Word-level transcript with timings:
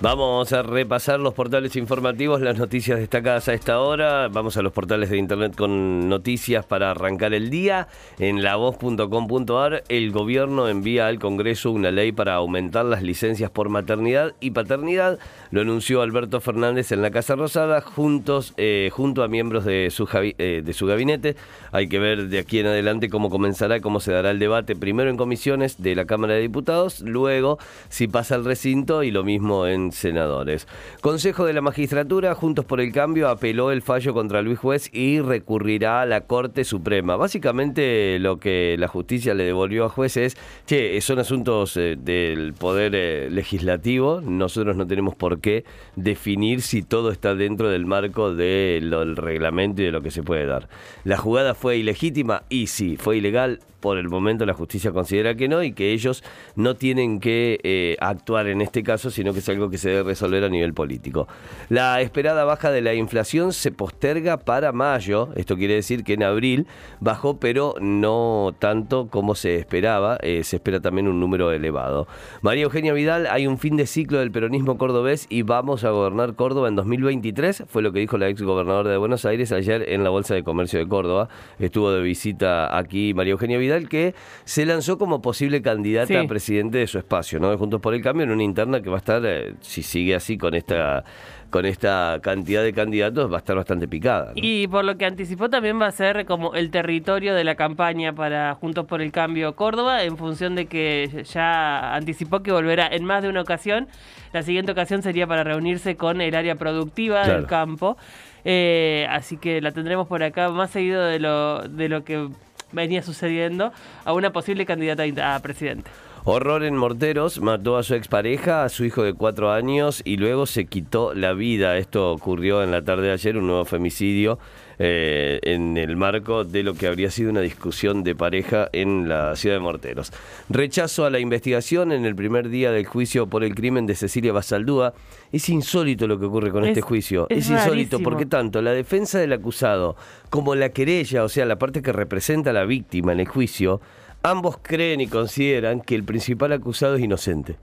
Vamos 0.00 0.52
a 0.52 0.62
repasar 0.62 1.18
los 1.18 1.34
portales 1.34 1.74
informativos, 1.74 2.40
las 2.40 2.56
noticias 2.56 3.00
destacadas 3.00 3.48
a 3.48 3.54
esta 3.54 3.80
hora. 3.80 4.28
Vamos 4.28 4.56
a 4.56 4.62
los 4.62 4.72
portales 4.72 5.10
de 5.10 5.18
internet 5.18 5.56
con 5.56 6.08
noticias 6.08 6.64
para 6.64 6.92
arrancar 6.92 7.34
el 7.34 7.50
día. 7.50 7.88
En 8.20 8.44
lavoz.com.ar, 8.44 9.82
el 9.88 10.12
gobierno 10.12 10.68
envía 10.68 11.08
al 11.08 11.18
Congreso 11.18 11.72
una 11.72 11.90
ley 11.90 12.12
para 12.12 12.34
aumentar 12.34 12.84
las 12.84 13.02
licencias 13.02 13.50
por 13.50 13.70
maternidad 13.70 14.34
y 14.38 14.52
paternidad. 14.52 15.18
Lo 15.50 15.62
anunció 15.62 16.00
Alberto 16.00 16.40
Fernández 16.40 16.92
en 16.92 17.02
la 17.02 17.10
Casa 17.10 17.34
Rosada, 17.34 17.80
juntos, 17.80 18.54
eh, 18.56 18.90
junto 18.92 19.24
a 19.24 19.28
miembros 19.28 19.64
de 19.64 19.90
su, 19.90 20.08
eh, 20.12 20.62
de 20.64 20.72
su 20.74 20.86
gabinete. 20.86 21.34
Hay 21.72 21.88
que 21.88 21.98
ver 21.98 22.28
de 22.28 22.38
aquí 22.38 22.60
en 22.60 22.66
adelante 22.66 23.10
cómo 23.10 23.30
comenzará, 23.30 23.80
cómo 23.80 23.98
se 23.98 24.12
dará 24.12 24.30
el 24.30 24.38
debate, 24.38 24.76
primero 24.76 25.10
en 25.10 25.16
comisiones 25.16 25.82
de 25.82 25.96
la 25.96 26.04
Cámara 26.04 26.34
de 26.34 26.40
Diputados, 26.42 27.00
luego 27.00 27.58
si 27.88 28.06
pasa 28.06 28.36
al 28.36 28.44
recinto 28.44 29.02
y 29.02 29.10
lo 29.10 29.24
mismo 29.24 29.66
en 29.66 29.87
senadores. 29.92 30.66
Consejo 31.00 31.44
de 31.44 31.52
la 31.52 31.60
Magistratura, 31.60 32.34
Juntos 32.34 32.64
por 32.64 32.80
el 32.80 32.92
Cambio, 32.92 33.28
apeló 33.28 33.70
el 33.70 33.82
fallo 33.82 34.14
contra 34.14 34.42
Luis 34.42 34.58
Juez 34.58 34.90
y 34.92 35.20
recurrirá 35.20 36.02
a 36.02 36.06
la 36.06 36.22
Corte 36.22 36.64
Suprema. 36.64 37.16
Básicamente 37.16 38.18
lo 38.18 38.38
que 38.38 38.76
la 38.78 38.88
justicia 38.88 39.34
le 39.34 39.44
devolvió 39.44 39.84
a 39.84 39.88
Juez 39.88 40.16
es, 40.16 40.36
che, 40.66 41.00
son 41.00 41.18
asuntos 41.18 41.76
eh, 41.76 41.96
del 41.98 42.54
poder 42.54 42.94
eh, 42.94 43.28
legislativo, 43.30 44.20
nosotros 44.20 44.76
no 44.76 44.86
tenemos 44.86 45.14
por 45.14 45.40
qué 45.40 45.64
definir 45.96 46.62
si 46.62 46.82
todo 46.82 47.10
está 47.10 47.34
dentro 47.34 47.68
del 47.68 47.86
marco 47.86 48.34
del 48.34 49.16
reglamento 49.16 49.82
y 49.82 49.86
de 49.86 49.92
lo 49.92 50.02
que 50.02 50.10
se 50.10 50.22
puede 50.22 50.46
dar. 50.46 50.68
La 51.04 51.16
jugada 51.16 51.54
fue 51.54 51.76
ilegítima 51.76 52.42
y 52.48 52.68
sí, 52.68 52.96
fue 52.96 53.18
ilegal, 53.18 53.60
por 53.80 53.98
el 53.98 54.08
momento 54.08 54.46
la 54.46 54.54
justicia 54.54 54.92
considera 54.92 55.34
que 55.34 55.48
no 55.48 55.62
y 55.62 55.72
que 55.72 55.92
ellos 55.92 56.24
no 56.56 56.74
tienen 56.76 57.20
que 57.20 57.60
eh, 57.62 57.96
actuar 58.00 58.48
en 58.48 58.60
este 58.60 58.82
caso, 58.82 59.10
sino 59.10 59.32
que 59.32 59.38
es 59.38 59.48
algo 59.48 59.70
que 59.70 59.78
se 59.78 59.90
debe 59.90 60.02
resolver 60.02 60.44
a 60.44 60.48
nivel 60.48 60.74
político. 60.74 61.28
La 61.68 62.00
esperada 62.00 62.44
baja 62.44 62.70
de 62.70 62.80
la 62.80 62.94
inflación 62.94 63.52
se 63.52 63.70
posterga 63.70 64.38
para 64.38 64.72
mayo, 64.72 65.30
esto 65.36 65.56
quiere 65.56 65.74
decir 65.74 66.04
que 66.04 66.14
en 66.14 66.22
abril 66.22 66.66
bajó, 67.00 67.38
pero 67.38 67.74
no 67.80 68.54
tanto 68.58 69.08
como 69.08 69.34
se 69.34 69.56
esperaba, 69.56 70.18
eh, 70.22 70.42
se 70.44 70.56
espera 70.56 70.80
también 70.80 71.08
un 71.08 71.20
número 71.20 71.52
elevado. 71.52 72.08
María 72.42 72.64
Eugenia 72.64 72.92
Vidal, 72.92 73.26
hay 73.26 73.46
un 73.46 73.58
fin 73.58 73.76
de 73.76 73.86
ciclo 73.86 74.18
del 74.18 74.30
peronismo 74.30 74.78
cordobés 74.78 75.26
y 75.28 75.42
vamos 75.42 75.84
a 75.84 75.90
gobernar 75.90 76.34
Córdoba 76.34 76.68
en 76.68 76.76
2023, 76.76 77.64
fue 77.68 77.82
lo 77.82 77.92
que 77.92 78.00
dijo 78.00 78.18
la 78.18 78.28
ex 78.28 78.42
gobernadora 78.42 78.90
de 78.90 78.96
Buenos 78.96 79.24
Aires 79.24 79.52
ayer 79.52 79.84
en 79.88 80.04
la 80.04 80.10
Bolsa 80.10 80.34
de 80.34 80.42
Comercio 80.42 80.78
de 80.78 80.88
Córdoba. 80.88 81.28
Estuvo 81.58 81.92
de 81.92 82.02
visita 82.02 82.76
aquí 82.76 83.14
María 83.14 83.32
Eugenia 83.32 83.58
Vidal 83.58 83.67
que 83.88 84.14
se 84.44 84.66
lanzó 84.66 84.98
como 84.98 85.22
posible 85.22 85.62
candidata 85.62 86.20
a 86.20 86.26
presidente 86.26 86.78
de 86.78 86.86
su 86.86 86.98
espacio, 86.98 87.38
¿no? 87.40 87.56
Juntos 87.56 87.80
por 87.80 87.94
el 87.94 88.02
Cambio, 88.02 88.24
en 88.24 88.30
una 88.30 88.42
interna 88.42 88.80
que 88.80 88.90
va 88.90 88.96
a 88.96 88.98
estar, 88.98 89.22
eh, 89.24 89.54
si 89.60 89.82
sigue 89.82 90.14
así 90.14 90.36
con 90.38 90.54
esta 90.54 91.04
con 91.50 91.64
esta 91.64 92.18
cantidad 92.22 92.62
de 92.62 92.72
candidatos 92.72 93.30
va 93.30 93.36
a 93.36 93.38
estar 93.38 93.56
bastante 93.56 93.88
picada. 93.88 94.32
Y 94.34 94.66
por 94.68 94.84
lo 94.84 94.98
que 94.98 95.06
anticipó 95.06 95.48
también 95.48 95.80
va 95.80 95.86
a 95.86 95.92
ser 95.92 96.26
como 96.26 96.54
el 96.54 96.70
territorio 96.70 97.34
de 97.34 97.44
la 97.44 97.54
campaña 97.54 98.12
para 98.12 98.54
Juntos 98.54 98.86
por 98.86 99.00
el 99.00 99.12
Cambio 99.12 99.54
Córdoba, 99.56 100.02
en 100.02 100.16
función 100.16 100.54
de 100.54 100.66
que 100.66 101.24
ya 101.24 101.94
anticipó 101.94 102.42
que 102.42 102.52
volverá 102.52 102.86
en 102.86 103.04
más 103.04 103.22
de 103.22 103.28
una 103.30 103.40
ocasión. 103.40 103.88
La 104.32 104.42
siguiente 104.42 104.72
ocasión 104.72 105.02
sería 105.02 105.26
para 105.26 105.42
reunirse 105.42 105.96
con 105.96 106.20
el 106.20 106.34
área 106.34 106.56
productiva 106.56 107.26
del 107.26 107.46
campo. 107.46 107.96
Eh, 108.44 109.06
así 109.10 109.36
que 109.36 109.60
la 109.60 109.72
tendremos 109.72 110.06
por 110.06 110.22
acá 110.22 110.50
más 110.50 110.70
seguido 110.70 111.04
de 111.04 111.18
lo, 111.18 111.62
de 111.62 111.88
lo 111.88 112.04
que 112.04 112.28
venía 112.72 113.02
sucediendo 113.02 113.72
a 114.04 114.12
una 114.12 114.32
posible 114.32 114.66
candidata 114.66 115.34
a 115.34 115.40
presidente. 115.40 115.90
Horror 116.24 116.64
en 116.64 116.76
Morteros, 116.76 117.40
mató 117.40 117.76
a 117.78 117.82
su 117.82 117.94
expareja, 117.94 118.64
a 118.64 118.68
su 118.68 118.84
hijo 118.84 119.02
de 119.02 119.14
cuatro 119.14 119.50
años 119.50 120.02
y 120.04 120.18
luego 120.18 120.46
se 120.46 120.66
quitó 120.66 121.14
la 121.14 121.32
vida. 121.32 121.78
Esto 121.78 122.12
ocurrió 122.12 122.62
en 122.62 122.70
la 122.70 122.82
tarde 122.82 123.06
de 123.06 123.12
ayer, 123.12 123.38
un 123.38 123.46
nuevo 123.46 123.64
femicidio 123.64 124.38
eh, 124.80 125.40
en 125.42 125.76
el 125.76 125.96
marco 125.96 126.44
de 126.44 126.62
lo 126.62 126.74
que 126.74 126.86
habría 126.86 127.10
sido 127.10 127.30
una 127.30 127.40
discusión 127.40 128.04
de 128.04 128.14
pareja 128.14 128.68
en 128.72 129.08
la 129.08 129.34
ciudad 129.34 129.56
de 129.56 129.60
Morteros. 129.60 130.12
Rechazo 130.48 131.04
a 131.04 131.10
la 131.10 131.18
investigación 131.18 131.90
en 131.90 132.04
el 132.04 132.14
primer 132.14 132.48
día 132.48 132.70
del 132.70 132.86
juicio 132.86 133.26
por 133.26 133.42
el 133.42 133.54
crimen 133.54 133.86
de 133.86 133.96
Cecilia 133.96 134.32
Basaldúa. 134.32 134.94
Es 135.32 135.48
insólito 135.48 136.06
lo 136.06 136.18
que 136.20 136.26
ocurre 136.26 136.52
con 136.52 136.64
este 136.64 136.80
juicio. 136.80 137.26
Es, 137.28 137.50
insólito 137.50 137.98
porque 138.00 138.24
tanto 138.24 138.62
la 138.62 138.72
defensa 138.72 139.18
del 139.18 139.32
acusado 139.32 139.96
como 140.30 140.54
la 140.54 140.68
querella, 140.68 141.24
o 141.24 141.28
sea, 141.28 141.44
la 141.44 141.58
parte 141.58 141.82
que 141.82 141.92
representa 141.92 142.50
a 142.50 142.52
la 142.52 142.64
víctima 142.64 143.12
en 143.12 143.20
el 143.20 143.26
juicio, 143.26 143.80
ambos 144.22 144.58
creen 144.62 145.00
y 145.00 145.08
consideran 145.08 145.80
que 145.80 145.94
el 145.94 146.04
principal 146.04 146.52
acusado 146.52 146.94
es 146.94 147.02
inocente 147.02 147.56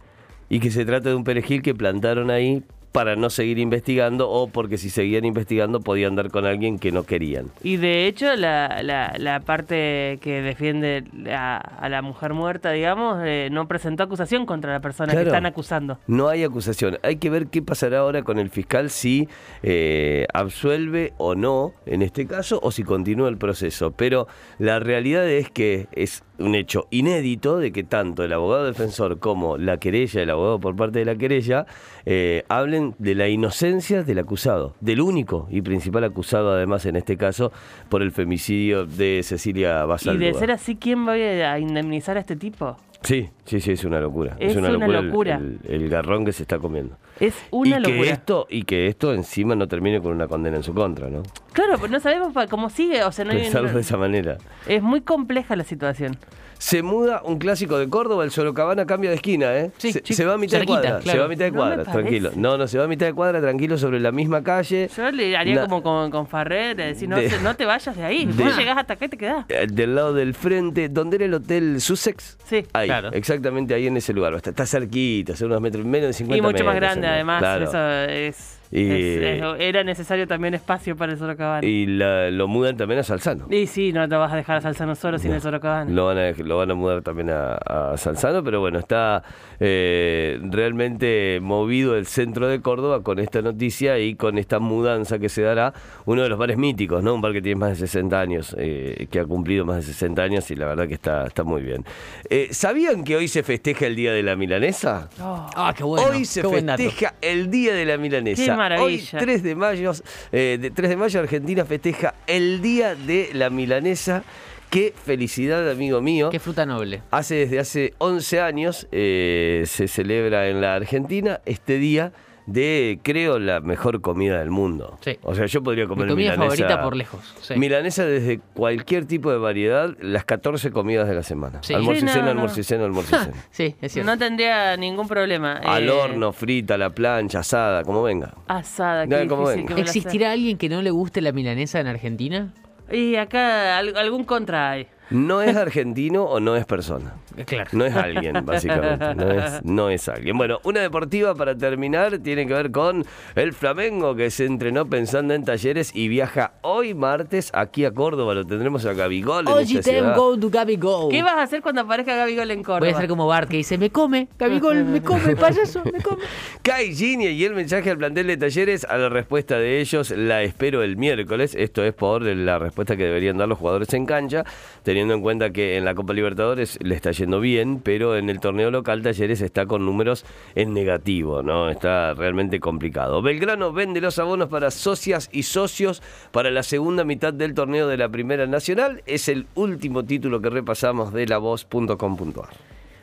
y 0.50 0.60
que 0.60 0.72
se 0.72 0.86
trata 0.86 1.10
de 1.10 1.16
un 1.16 1.24
perejil 1.24 1.62
que 1.62 1.74
plantaron 1.74 2.30
ahí 2.30 2.64
para 2.96 3.18
no 3.18 3.30
seguir 3.30 3.60
investigando 3.60 4.30
o 4.30 4.48
porque 4.48 4.78
si 4.78 4.90
seguían 4.90 5.26
investigando 5.26 5.82
podían 5.82 6.16
dar 6.16 6.30
con 6.30 6.46
alguien 6.46 6.80
que 6.80 6.94
no 6.94 7.04
querían. 7.04 7.52
Y 7.62 7.76
de 7.76 8.08
hecho 8.08 8.34
la, 8.38 8.82
la, 8.82 9.40
parte 9.42 10.18
que 10.22 10.42
defiende 10.42 11.04
a, 11.30 11.90
la 11.90 12.02
mujer 12.02 12.34
muerta, 12.34 12.72
digamos, 12.72 13.22
eh, 13.26 13.50
no 13.52 13.68
presentó 13.68 14.04
acusación 14.04 14.46
contra 14.46 14.72
la 14.72 14.80
persona 14.80 15.14
que 15.14 15.24
están 15.24 15.46
acusando. 15.46 16.00
No 16.08 16.30
hay 16.30 16.46
acusación. 16.46 16.98
Hay 17.04 17.18
que 17.18 17.30
ver 17.30 17.48
qué 17.48 17.62
pasará 17.62 18.00
ahora 18.00 18.24
con 18.24 18.40
el 18.40 18.50
fiscal 18.50 18.90
si 18.90 19.28
eh, 19.62 20.26
absuelve 20.34 21.12
o 21.18 21.36
no 21.36 21.74
en 21.86 22.02
este 22.02 22.26
caso 22.26 22.62
o 22.64 22.72
si 22.72 22.84
continúa 22.84 23.28
el 23.28 23.38
proceso. 23.38 23.92
Pero 23.92 24.28
la 24.58 24.80
realidad 24.80 25.28
es 25.28 25.50
que 25.50 25.88
es 25.92 26.24
un 26.40 26.56
hecho 26.56 26.88
inédito 26.92 27.58
de 27.58 27.72
que 27.72 27.84
tanto 27.84 28.24
el 28.24 28.34
abogado 28.34 28.66
defensor 28.66 29.20
como 29.20 29.58
la 29.58 29.78
querella, 29.78 30.22
el 30.22 30.30
abogado 30.30 30.60
por 30.60 30.76
parte 30.76 31.00
de 31.00 31.06
la 31.06 31.16
querella, 31.16 31.66
eh, 32.06 32.44
hablen 32.50 32.96
de 33.00 33.16
la 33.16 33.28
inocencia 33.30 34.04
del 34.04 34.20
acusado, 34.20 34.76
del 34.82 35.02
único 35.02 35.48
y 35.50 35.62
principal 35.62 36.04
acusado 36.04 36.52
además 36.52 36.86
en 36.86 36.96
este 36.96 37.18
caso 37.18 37.52
por 37.90 38.02
el 38.02 38.12
femicidio 38.12 38.86
de 38.86 39.22
Cecilia 39.24 39.86
Basaldúa. 39.86 40.24
Y 40.24 40.32
de 40.32 40.34
ser 40.34 40.52
así, 40.52 40.76
¿quién 40.76 41.08
va 41.08 41.14
a 41.14 41.60
indemnizar 41.60 42.18
a 42.18 42.20
este 42.20 42.36
tipo? 42.36 42.78
Sí, 43.02 43.30
sí, 43.46 43.60
sí, 43.60 43.74
es 43.74 43.86
una 43.86 44.00
locura. 44.00 44.36
Es, 44.40 44.56
una, 44.56 44.70
locura, 44.70 45.40
El, 45.68 45.90
garrón 45.90 46.26
que 46.26 46.34
se 46.34 46.42
está 46.42 46.58
comiendo. 46.58 46.98
Es 47.20 47.36
una 47.52 47.78
y 47.78 47.80
locura. 47.80 48.02
Que 48.02 48.10
esto, 48.10 48.48
y 48.50 48.64
que 48.64 48.88
esto 48.88 49.14
encima 49.14 49.56
no 49.56 49.68
termine 49.68 50.02
con 50.02 50.12
una 50.12 50.28
condena 50.28 50.58
en 50.58 50.64
su 50.64 50.74
contra, 50.74 51.08
¿no? 51.10 51.22
Claro, 51.56 51.78
pero 51.80 51.88
no 51.88 52.00
sabemos 52.02 52.34
cómo 52.50 52.70
sigue. 52.70 53.04
O 53.06 53.12
sea, 53.14 53.24
no 53.24 53.32
Pensarlo 53.32 53.72
de 53.72 53.80
esa 53.80 53.96
manera. 53.96 54.38
Es 54.68 54.84
muy 54.84 55.00
compleja 55.00 55.56
la 55.56 55.64
situación. 55.64 56.18
Se 56.58 56.84
muda 56.84 57.22
un 57.24 57.38
clásico 57.38 57.78
de 57.78 57.90
Córdoba, 57.90 58.24
el 58.24 58.32
Sorocabana 58.32 58.86
cambia 58.86 59.10
de 59.10 59.18
esquina, 59.18 59.56
¿eh? 59.56 59.72
Sí, 59.78 59.92
se, 59.92 60.26
va 60.26 60.34
a 60.34 60.38
mitad 60.38 60.60
de 60.60 60.66
cuadra, 60.66 61.02
se 61.02 61.18
va 61.18 61.26
a 61.26 61.28
mitad 61.28 61.46
de 61.46 61.52
cuadra, 61.52 61.84
tranquilo. 61.84 62.32
No, 62.36 62.58
no, 62.58 62.68
se 62.68 62.78
va 62.78 62.86
a 62.86 62.88
mitad 62.88 63.06
de 63.06 63.14
cuadra, 63.14 63.42
tranquilo, 63.42 63.78
sobre 63.78 64.00
la 64.00 64.12
misma 64.12 64.42
calle. 64.42 64.90
Yo 64.96 65.12
le 65.12 65.36
haría 65.36 65.62
como 65.62 65.84
con, 65.84 66.12
con 66.12 66.28
Farrer, 66.28 66.76
decir, 66.76 67.10
no, 67.10 67.18
no, 67.44 67.56
te 67.56 67.66
vayas 67.66 67.96
de 67.96 68.04
ahí, 68.04 68.26
vos 68.26 68.58
llegás 68.58 68.78
hasta 68.78 68.94
acá 68.94 69.06
y 69.06 69.10
te 69.10 69.18
quedás. 69.18 69.46
Eh, 69.50 69.68
del 69.70 69.96
lado 69.96 70.14
del 70.14 70.34
frente, 70.34 70.90
¿dónde 70.90 71.18
era 71.18 71.26
el 71.26 71.34
hotel 71.34 71.82
Sussex? 71.82 72.38
Sí, 72.46 72.66
ahí, 72.74 72.88
claro. 72.88 73.12
exactamente 73.12 73.74
ahí 73.74 73.88
en 73.88 73.98
ese 73.98 74.14
lugar. 74.14 74.34
Está, 74.34 74.52
está 74.52 74.66
cerquita, 74.66 75.34
hace 75.34 75.46
unos 75.46 75.62
metros, 75.62 75.86
menos 75.86 76.08
de 76.08 76.14
50 76.14 76.42
metros. 76.42 76.62
Y 76.62 76.64
mucho 76.64 76.66
más 76.66 76.76
grande, 76.76 77.08
además, 77.08 77.62
eso 77.62 77.88
es... 78.10 78.62
Y, 78.76 79.20
era 79.60 79.84
necesario 79.84 80.28
también 80.28 80.54
espacio 80.54 80.98
para 80.98 81.14
el 81.14 81.18
Sorocabana. 81.18 81.66
Y 81.66 81.86
lo 81.86 82.48
mudan 82.48 82.76
también 82.76 83.00
a 83.00 83.04
Salzano. 83.04 83.48
Y 83.50 83.68
sí, 83.68 83.94
no 83.94 84.08
te 84.10 84.16
vas 84.16 84.34
a 84.34 84.36
dejar 84.36 84.58
a 84.58 84.62
Salzano 84.62 84.96
solo 84.96 85.18
sin 85.18 85.32
el 85.32 85.42
Sorocabana. 85.42 85.90
Lo 85.90 86.08
van 86.08 86.18
a, 86.18 86.32
lo 86.32 86.58
van 86.58 86.72
a 86.72 86.76
mudar 86.76 87.02
también 87.02 87.30
a, 87.30 87.94
Salzano, 87.98 88.44
pero 88.44 88.60
bueno, 88.60 88.80
está 88.80 89.24
eh, 89.60 90.40
realmente 90.44 91.40
movido 91.42 91.96
el 91.96 92.06
centro 92.06 92.48
de 92.48 92.62
Córdoba 92.62 93.02
con 93.02 93.20
esta 93.20 93.42
noticia 93.42 93.98
y 94.00 94.16
con 94.16 94.38
esta 94.38 94.60
mudanza 94.60 95.20
que 95.20 95.30
se 95.30 95.42
dará. 95.42 95.74
Uno 96.06 96.24
de 96.24 96.30
los 96.30 96.38
bares 96.38 96.58
míticos, 96.58 97.02
¿no? 97.02 97.16
Un 97.16 97.22
bar 97.22 97.32
que 97.32 97.42
tiene 97.42 97.60
más 97.60 97.70
de 97.70 97.88
60 97.88 98.20
años, 98.20 98.56
eh, 98.60 99.08
que 99.10 99.20
ha 99.20 99.26
cumplido 99.26 99.64
más 99.64 99.78
de 99.78 99.84
60 99.84 100.22
años 100.22 100.52
y 100.52 100.56
la 100.56 100.66
verdad 100.66 100.88
que 100.88 100.96
está, 100.96 101.26
está 101.26 101.44
muy 101.44 101.62
bien. 101.62 101.86
Eh, 102.30 102.50
¿Sabían 102.52 103.04
que 103.06 103.16
hoy 103.16 103.30
se 103.30 103.44
festeja 103.44 103.88
el 103.88 103.96
Día 103.96 104.12
de 104.12 104.24
la 104.24 104.36
Milanesa? 104.36 105.10
Ah, 105.20 105.74
qué 105.76 105.84
bueno. 105.84 106.08
Hoy 106.10 106.26
se 106.26 106.44
festeja 106.44 107.16
el 107.22 107.50
Día 107.50 107.74
de 107.74 107.86
la 107.86 107.98
Milanesa. 107.98 108.65
Hoy, 108.80 109.08
3 109.10 109.44
de 109.44 109.56
mayo, 109.56 109.92
eh, 110.32 110.58
de 110.60 110.72
3 110.72 110.90
de 110.90 110.96
mayo, 110.98 111.20
Argentina 111.20 111.66
festeja 111.66 112.16
el 112.28 112.62
Día 112.62 112.96
de 112.96 113.30
la 113.34 113.50
Milanesa. 113.50 114.24
Qué 114.70 114.94
felicidad, 115.06 115.70
amigo 115.70 116.02
mío. 116.02 116.30
Qué 116.32 116.40
fruta 116.40 116.66
noble. 116.66 117.02
Hace 117.12 117.36
desde 117.36 117.60
hace 117.60 117.94
11 118.00 118.42
años 118.42 118.88
eh, 118.92 119.64
se 119.68 119.88
celebra 119.88 120.50
en 120.50 120.60
la 120.60 120.76
Argentina 120.76 121.40
este 121.46 121.78
día 121.78 122.12
de, 122.46 123.00
creo, 123.02 123.40
la 123.40 123.60
mejor 123.60 124.02
comida 124.02 124.40
del 124.40 124.52
mundo. 124.52 124.98
Sí. 125.02 125.18
O 125.24 125.34
sea, 125.34 125.46
yo 125.48 125.64
podría 125.64 125.88
comer 125.88 126.06
Mi 126.06 126.12
comida 126.12 126.32
milanesa. 126.34 126.56
favorita 126.58 126.82
por 126.84 126.96
lejos. 126.96 127.36
Milanesa 127.56 128.06
desde 128.06 128.40
cualquier 128.54 129.06
tipo 129.06 129.32
de 129.32 129.38
variedad, 129.38 129.96
las 130.00 130.26
14 130.26 130.72
comidas 130.72 131.08
de 131.08 131.16
la 131.16 131.24
semana. 131.24 131.60
Sí. 131.64 131.74
Almuerzo 131.74 132.06
y 132.06 132.10
cena, 132.10 132.30
almuerzo 132.32 132.60
y 132.60 132.64
cena, 132.64 132.86
almuerzo 132.86 133.16
y 133.16 133.20
cena. 133.20 133.38
sí, 133.52 133.76
es 133.82 133.92
cierto. 133.94 134.12
No 134.12 134.18
tendría 134.18 134.78
ningún 134.78 135.08
problema. 135.08 135.54
Al 135.58 135.88
eh, 135.88 135.92
horno, 135.92 136.32
frita, 136.34 136.76
a 136.76 136.78
la 136.78 136.90
plancha, 136.92 137.40
asada, 137.40 137.84
como 137.84 138.04
venga. 138.04 138.34
Asada, 138.48 139.08
qué 139.08 139.28
como 139.28 139.50
difícil 139.50 139.80
¿Existirá 139.80 140.32
alguien 140.32 140.58
que 140.58 140.70
no 140.70 140.82
le 140.82 140.92
guste 140.92 141.22
la 141.22 141.32
milanesa 141.32 141.80
en 141.80 141.88
Argentina? 141.88 142.54
Y 142.92 143.16
acá 143.16 143.78
al- 143.80 143.98
algún 143.98 144.24
contra 144.24 144.72
hay. 144.72 144.88
No 145.10 145.42
es 145.42 145.56
argentino 145.56 146.24
o 146.24 146.40
no 146.40 146.56
es 146.56 146.66
persona. 146.66 147.14
Claro. 147.46 147.70
No 147.74 147.86
es 147.86 147.96
alguien, 147.96 148.46
básicamente. 148.46 149.16
No 149.16 149.32
es, 149.32 149.66
no 149.66 149.90
es 149.90 150.08
alguien. 150.10 150.38
Bueno, 150.38 150.60
una 150.64 150.82
deportiva 150.82 151.36
para 151.36 151.56
terminar 151.56 152.20
tiene 152.20 152.48
que 152.48 152.54
ver 152.54 152.72
con 152.72 153.06
el 153.36 153.54
Flamengo 153.54 154.16
que 154.16 154.30
se 154.30 154.46
entrenó 154.46 154.86
pensando 154.90 155.34
en 155.34 155.44
talleres 155.44 155.92
y 155.94 156.08
viaja 156.08 156.54
hoy 156.62 156.94
martes 156.94 157.52
aquí 157.54 157.86
a 157.86 157.92
Córdoba. 157.92 158.34
Lo 158.34 158.46
tendremos 158.46 158.86
a 158.86 158.94
Gabigol 158.94 159.48
en 159.48 159.60
esta 159.60 159.82
tem 159.82 159.96
ciudad. 159.96 160.16
go 160.16 160.40
to 160.40 160.50
Gabigol. 160.50 161.12
¿Qué 161.12 161.24
vas 161.24 161.36
a 161.36 161.44
hacer 161.44 161.62
cuando 161.62 161.82
aparezca 161.82 162.16
Gabigol 162.16 162.52
en 162.52 162.64
Córdoba? 162.64 162.80
Voy 162.80 162.90
a 162.90 162.98
ser 162.98 163.08
como 163.08 163.28
Bart 163.28 163.50
que 163.50 163.58
dice, 163.58 163.78
me 163.78 163.90
come, 163.90 164.28
Gabigol, 164.38 164.86
me 164.86 165.02
come, 165.02 165.36
payaso, 165.36 165.84
me 165.86 166.02
come. 166.02 166.24
Kai 166.62 166.96
Gini 166.96 167.28
y 167.28 167.44
el 167.44 167.54
mensaje 167.54 167.90
al 167.92 167.98
plantel 167.98 168.28
de 168.28 168.38
talleres 168.38 168.86
a 168.86 168.98
la 168.98 169.10
respuesta 169.10 169.58
de 169.58 169.80
ellos 169.80 170.12
la 170.12 170.44
espero 170.44 170.84
el 170.84 170.98
miércoles. 170.98 171.56
Esto 171.56 171.84
es 171.84 171.94
por 171.94 172.24
la 172.24 172.60
respuesta 172.60 172.96
que 172.96 173.04
deberían 173.04 173.38
dar 173.38 173.48
los 173.48 173.58
jugadores 173.58 173.94
en 173.94 174.06
cancha, 174.06 174.44
teniendo 174.84 175.14
en 175.14 175.22
cuenta 175.22 175.52
que 175.52 175.78
en 175.78 175.86
la 175.86 175.96
Copa 175.96 176.14
Libertadores 176.14 176.78
le 176.82 176.96
está 176.96 177.12
bien, 177.26 177.82
pero 177.82 178.18
en 178.18 178.30
el 178.30 178.40
torneo 178.40 178.72
local 178.72 179.02
Talleres 179.02 179.42
está 179.42 179.66
con 179.66 179.86
números 179.86 180.26
en 180.56 180.74
negativo, 180.74 181.44
¿no? 181.44 181.70
Está 181.70 182.14
realmente 182.14 182.60
complicado. 182.60 183.22
Belgrano 183.22 183.74
vende 183.74 184.02
los 184.02 184.20
abonos 184.20 184.50
para 184.50 184.72
socias 184.72 185.30
y 185.32 185.44
socios 185.44 186.02
para 186.32 186.52
la 186.52 186.64
segunda 186.64 187.04
mitad 187.04 187.34
del 187.34 187.54
torneo 187.54 187.88
de 187.88 187.98
la 187.98 188.10
Primera 188.10 188.48
Nacional. 188.48 189.04
Es 189.06 189.28
el 189.30 189.48
último 189.56 190.04
título 190.04 190.42
que 190.42 190.50
repasamos 190.50 191.14
de 191.14 191.28
la 191.28 191.38
voz.com.ar. 191.38 192.50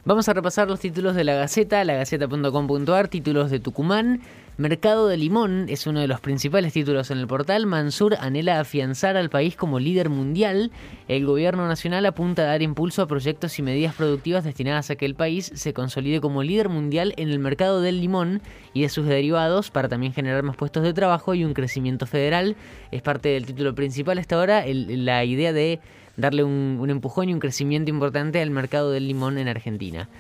Vamos 0.05 0.29
a 0.29 0.33
repasar 0.33 0.67
los 0.67 0.81
títulos 0.81 1.15
de 1.15 1.23
la 1.23 1.35
Gaceta, 1.35 1.85
lagaceta.com.ar, 1.85 3.07
títulos 3.07 3.51
de 3.53 3.61
Tucumán. 3.61 4.21
Mercado 4.59 5.09
de 5.09 5.17
Limón 5.17 5.65
es 5.71 5.87
uno 5.87 6.01
de 6.01 6.07
los 6.07 6.21
principales 6.21 6.75
títulos 6.75 7.11
en 7.11 7.17
el 7.17 7.27
portal. 7.27 7.65
Mansur 7.65 8.17
anhela 8.21 8.61
afianzar 8.61 9.17
al 9.17 9.31
país 9.31 9.57
como 9.57 9.81
líder 9.81 10.11
mundial. 10.11 10.71
El 11.09 11.25
gobierno 11.25 11.67
nacional 11.67 12.05
apunta 12.05 12.43
a 12.43 12.47
dar 12.47 12.61
impulso 12.61 13.01
a 13.01 13.07
proyectos 13.07 13.59
y 13.59 13.63
medidas 13.63 13.95
productivas 13.95 14.45
destinadas 14.45 14.91
a 14.91 14.97
que 14.97 15.07
el 15.07 15.15
país 15.15 15.51
se 15.55 15.73
consolide 15.73 16.21
como 16.21 16.43
líder 16.43 16.69
mundial 16.69 17.15
en 17.17 17.31
el 17.31 17.39
mercado 17.39 17.81
del 17.81 18.03
limón 18.03 18.43
y 18.75 18.83
de 18.83 18.91
sus 18.91 19.07
derivados 19.07 19.71
para 19.71 19.89
también 19.89 20.13
generar 20.13 20.43
más 20.43 20.57
puestos 20.57 20.83
de 20.83 20.93
trabajo 20.93 21.33
y 21.33 21.47
un 21.47 21.55
crecimiento 21.55 22.05
federal. 22.05 22.55
Es 22.91 23.01
parte 23.01 23.31
del 23.31 23.47
título 23.47 23.75
principal 23.75 24.19
hasta 24.19 24.37
ahora, 24.37 24.65
la 24.67 25.25
idea 25.25 25.55
de 25.55 25.81
darle 26.19 26.45
un 26.45 26.91
empujón 26.91 27.31
y 27.31 27.33
un 27.33 27.41
crecimiento 27.41 27.91
importante 27.91 28.43
al 28.43 28.51
mercado 28.51 28.91
del 28.91 29.09
limón 29.09 29.39
en 29.39 29.49
Argentina. 29.49 30.11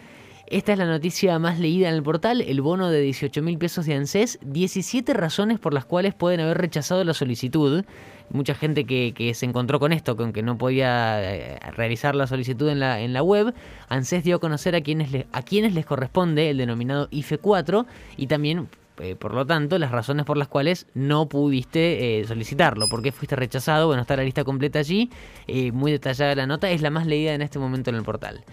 Esta 0.47 0.73
es 0.73 0.79
la 0.79 0.87
noticia 0.87 1.39
más 1.39 1.61
leída 1.61 1.89
en 1.89 1.95
el 1.95 2.03
portal, 2.03 2.41
el 2.41 2.61
bono 2.61 2.91
de 2.91 3.01
18 3.01 3.43
mil 3.43 3.59
pesos 3.59 3.87
de 3.87 3.95
ANSES, 3.95 4.41
17 4.43 5.15
razones 5.15 5.61
por 5.61 5.73
las 5.73 5.85
cuales 5.85 6.15
pueden 6.15 6.41
haber 6.41 6.59
rechazado 6.59 7.05
la 7.05 7.15
solicitud. 7.15 7.85
Mucha 8.29 8.55
gente 8.55 8.85
que, 8.85 9.33
se 9.35 9.47
encontró 9.47 9.79
con 9.79 9.93
esto, 9.93 10.17
con 10.17 10.33
que 10.33 10.43
no 10.43 10.59
podía 10.59 11.23
eh, 11.23 11.59
realizar 11.77 12.17
la 12.17 12.27
solicitud 12.27 12.69
en 12.69 12.81
la, 12.81 13.23
web, 13.23 13.55
ANSES 13.89 14.25
dio 14.25 14.37
a 14.37 14.39
conocer 14.41 14.75
a 14.75 14.81
quienes, 14.81 15.13
les 15.13 15.87
corresponde 15.87 16.51
el 16.51 16.59
denominado 16.59 17.09
IFE 17.11 17.39
4 17.39 17.87
y 18.17 18.27
también 18.27 18.69
eh, 18.99 19.15
por 19.15 19.35
lo 19.35 19.47
tanto, 19.47 19.79
las 19.79 19.91
razones 19.91 20.27
por 20.27 20.37
las 20.37 20.49
cuales 20.49 20.87
no 20.95 21.29
pudiste 21.29 22.21
eh, 22.21 22.25
solicitarlo. 22.25 22.89
¿Por 22.89 23.03
qué 23.03 23.13
fuiste 23.13 23.37
rechazado? 23.37 23.87
Bueno, 23.87 24.03
está 24.03 24.17
la 24.17 24.25
lista 24.25 24.45
completa 24.45 24.81
allí, 24.81 25.09
muy 25.73 25.93
detallada 25.93 26.35
la 26.35 26.47
nota, 26.47 26.69
es 26.71 26.83
la 26.83 26.91
más 26.91 27.07
leída 27.07 27.33
en 27.33 27.43
este 27.43 27.59
momento 27.59 27.91
en 27.91 27.97
el 27.97 28.03
portal. 28.03 28.45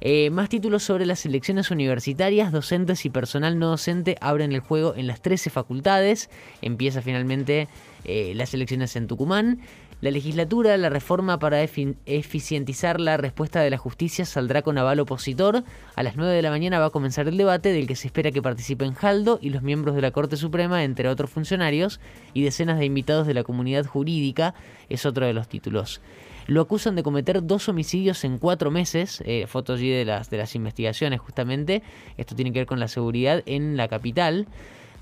Eh, 0.00 0.30
más 0.30 0.48
títulos 0.48 0.82
sobre 0.82 1.04
las 1.04 1.26
elecciones 1.26 1.70
universitarias, 1.70 2.52
docentes 2.52 3.04
y 3.04 3.10
personal 3.10 3.58
no 3.58 3.68
docente 3.68 4.16
abren 4.20 4.52
el 4.52 4.60
juego 4.60 4.94
en 4.94 5.06
las 5.06 5.20
13 5.20 5.50
facultades. 5.50 6.30
Empieza 6.62 7.02
finalmente 7.02 7.68
eh, 8.04 8.32
las 8.34 8.54
elecciones 8.54 8.96
en 8.96 9.06
Tucumán. 9.06 9.60
La 10.00 10.10
legislatura, 10.10 10.74
la 10.78 10.88
reforma 10.88 11.38
para 11.38 11.62
efi- 11.62 11.94
eficientizar 12.06 12.98
la 13.00 13.18
respuesta 13.18 13.60
de 13.60 13.68
la 13.68 13.76
justicia 13.76 14.24
saldrá 14.24 14.62
con 14.62 14.78
aval 14.78 14.98
opositor. 15.00 15.62
A 15.94 16.02
las 16.02 16.16
9 16.16 16.32
de 16.32 16.40
la 16.40 16.48
mañana 16.48 16.78
va 16.78 16.86
a 16.86 16.90
comenzar 16.90 17.28
el 17.28 17.36
debate 17.36 17.70
del 17.72 17.86
que 17.86 17.96
se 17.96 18.06
espera 18.06 18.30
que 18.30 18.40
participen 18.40 18.94
Jaldo 18.94 19.38
y 19.42 19.50
los 19.50 19.62
miembros 19.62 19.94
de 19.94 20.00
la 20.00 20.10
Corte 20.10 20.38
Suprema, 20.38 20.84
entre 20.84 21.08
otros 21.08 21.28
funcionarios, 21.28 22.00
y 22.32 22.42
decenas 22.42 22.78
de 22.78 22.86
invitados 22.86 23.26
de 23.26 23.34
la 23.34 23.44
comunidad 23.44 23.84
jurídica. 23.84 24.54
Es 24.88 25.04
otro 25.04 25.26
de 25.26 25.34
los 25.34 25.48
títulos. 25.48 26.00
Lo 26.46 26.62
acusan 26.62 26.96
de 26.96 27.02
cometer 27.02 27.44
dos 27.46 27.68
homicidios 27.68 28.24
en 28.24 28.38
cuatro 28.38 28.70
meses. 28.70 29.22
Eh, 29.26 29.44
fotos 29.46 29.78
allí 29.80 29.90
de 29.90 30.06
las, 30.06 30.30
de 30.30 30.38
las 30.38 30.54
investigaciones, 30.54 31.20
justamente. 31.20 31.82
Esto 32.16 32.34
tiene 32.34 32.52
que 32.54 32.60
ver 32.60 32.66
con 32.66 32.80
la 32.80 32.88
seguridad 32.88 33.42
en 33.44 33.76
la 33.76 33.86
capital. 33.86 34.48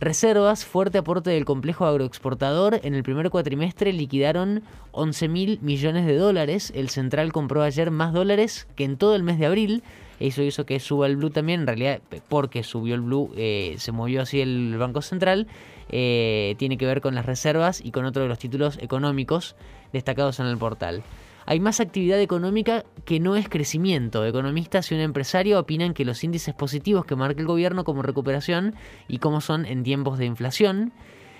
Reservas, 0.00 0.64
fuerte 0.64 0.98
aporte 0.98 1.30
del 1.30 1.44
complejo 1.44 1.84
agroexportador. 1.84 2.78
En 2.84 2.94
el 2.94 3.02
primer 3.02 3.30
cuatrimestre 3.30 3.92
liquidaron 3.92 4.62
11 4.92 5.26
mil 5.26 5.58
millones 5.60 6.06
de 6.06 6.16
dólares. 6.16 6.72
El 6.76 6.88
central 6.88 7.32
compró 7.32 7.62
ayer 7.62 7.90
más 7.90 8.12
dólares 8.12 8.68
que 8.76 8.84
en 8.84 8.96
todo 8.96 9.16
el 9.16 9.24
mes 9.24 9.40
de 9.40 9.46
abril. 9.46 9.82
Eso 10.20 10.42
hizo 10.42 10.64
que 10.66 10.78
suba 10.78 11.08
el 11.08 11.16
blue 11.16 11.30
también. 11.30 11.62
En 11.62 11.66
realidad, 11.66 12.00
porque 12.28 12.62
subió 12.62 12.94
el 12.94 13.00
blue, 13.00 13.32
eh, 13.36 13.74
se 13.78 13.90
movió 13.90 14.22
así 14.22 14.40
el 14.40 14.76
Banco 14.78 15.02
Central. 15.02 15.48
Eh, 15.90 16.54
tiene 16.58 16.78
que 16.78 16.86
ver 16.86 17.00
con 17.00 17.16
las 17.16 17.26
reservas 17.26 17.80
y 17.84 17.90
con 17.90 18.04
otro 18.04 18.22
de 18.22 18.28
los 18.28 18.38
títulos 18.38 18.78
económicos 18.80 19.56
destacados 19.92 20.38
en 20.38 20.46
el 20.46 20.58
portal. 20.58 21.02
Hay 21.50 21.60
más 21.60 21.80
actividad 21.80 22.20
económica 22.20 22.84
que 23.06 23.20
no 23.20 23.34
es 23.34 23.48
crecimiento. 23.48 24.26
Economistas 24.26 24.92
y 24.92 24.94
un 24.94 25.00
empresario 25.00 25.58
opinan 25.58 25.94
que 25.94 26.04
los 26.04 26.22
índices 26.22 26.52
positivos 26.52 27.06
que 27.06 27.16
marca 27.16 27.40
el 27.40 27.46
gobierno 27.46 27.84
como 27.84 28.02
recuperación 28.02 28.74
y 29.08 29.16
cómo 29.16 29.40
son 29.40 29.64
en 29.64 29.82
tiempos 29.82 30.18
de 30.18 30.26
inflación. 30.26 30.92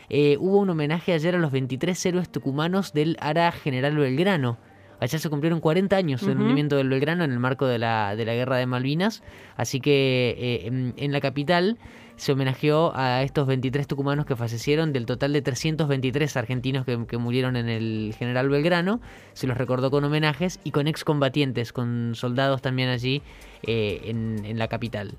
Eh, 0.09 0.39
hubo 0.41 0.61
un 0.61 0.71
homenaje 0.71 1.13
ayer 1.13 1.35
a 1.35 1.39
los 1.39 1.53
23 1.53 2.07
héroes 2.07 2.31
tucumanos 2.31 2.95
del 2.95 3.19
ARA 3.21 3.53
General 3.53 3.95
Belgrano. 3.99 4.57
Ayer 5.01 5.21
se 5.21 5.31
cumplieron 5.31 5.61
40 5.61 5.97
años 5.97 6.21
del 6.23 6.35
Ujú. 6.37 6.43
hundimiento 6.43 6.77
del 6.77 6.89
Belgrano 6.89 7.25
en 7.25 7.33
el 7.33 7.39
marco 7.39 7.67
de 7.67 7.79
la, 7.79 8.17
de 8.17 8.25
la 8.25 8.35
Guerra 8.35 8.57
de 8.57 8.67
Malvinas. 8.67 9.23
Así 9.57 9.81
que 9.81 10.35
eh, 10.39 10.67
en, 10.67 10.95
en 10.97 11.13
la 11.13 11.21
capital 11.21 11.79
se 12.17 12.33
homenajeó 12.33 12.93
a 12.97 13.23
estos 13.23 13.47
23 13.47 13.87
tucumanos 13.87 14.27
que 14.27 14.35
fallecieron 14.35 14.93
del 14.93 15.07
total 15.07 15.33
de 15.33 15.41
323 15.41 16.37
argentinos 16.37 16.85
que, 16.85 17.07
que 17.07 17.17
murieron 17.17 17.55
en 17.57 17.69
el 17.69 18.13
General 18.19 18.49
Belgrano. 18.49 19.01
Se 19.35 19.47
los 19.47 19.57
recordó 19.57 19.93
con 19.93 20.03
homenajes 20.05 20.59
y 20.65 20.73
con 20.73 20.89
excombatientes, 20.89 21.73
con 21.73 22.13
soldados 22.17 22.61
también 22.61 22.89
allí 22.89 23.23
eh, 23.63 24.01
en, 24.07 24.45
en 24.45 24.59
la 24.59 24.67
capital. 24.67 25.13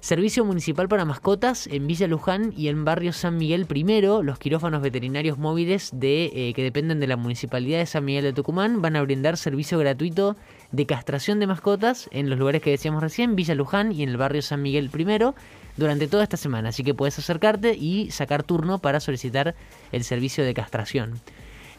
Servicio 0.00 0.46
municipal 0.46 0.88
para 0.88 1.04
mascotas 1.04 1.66
en 1.66 1.86
Villa 1.86 2.06
Luján 2.06 2.54
y 2.56 2.68
en 2.68 2.86
Barrio 2.86 3.12
San 3.12 3.36
Miguel 3.36 3.66
primero. 3.66 4.22
Los 4.22 4.38
quirófanos 4.38 4.80
veterinarios 4.80 5.36
móviles 5.36 5.90
de, 5.92 6.30
eh, 6.34 6.54
que 6.54 6.62
dependen 6.62 7.00
de 7.00 7.06
la 7.06 7.18
Municipalidad 7.18 7.80
de 7.80 7.84
San 7.84 8.06
Miguel 8.06 8.24
de 8.24 8.32
Tucumán 8.32 8.80
van 8.80 8.96
a 8.96 9.02
brindar 9.02 9.36
servicio 9.36 9.78
gratuito 9.78 10.36
de 10.72 10.86
castración 10.86 11.38
de 11.38 11.46
mascotas 11.46 12.08
en 12.12 12.30
los 12.30 12.38
lugares 12.38 12.62
que 12.62 12.70
decíamos 12.70 13.02
recién, 13.02 13.36
Villa 13.36 13.54
Luján 13.54 13.92
y 13.92 14.02
en 14.02 14.08
el 14.08 14.16
barrio 14.16 14.40
San 14.40 14.62
Miguel 14.62 14.88
primero, 14.88 15.34
durante 15.76 16.08
toda 16.08 16.22
esta 16.22 16.38
semana. 16.38 16.70
Así 16.70 16.82
que 16.82 16.94
puedes 16.94 17.18
acercarte 17.18 17.74
y 17.74 18.10
sacar 18.10 18.42
turno 18.42 18.78
para 18.78 19.00
solicitar 19.00 19.54
el 19.92 20.02
servicio 20.04 20.44
de 20.44 20.54
castración. 20.54 21.20